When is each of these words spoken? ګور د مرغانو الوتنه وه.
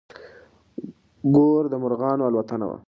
ګور 1.35 1.63
د 1.71 1.73
مرغانو 1.83 2.23
الوتنه 2.29 2.65
وه. 2.69 2.77